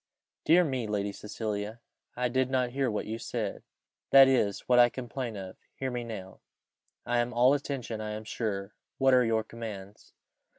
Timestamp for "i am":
7.05-7.35, 8.01-8.23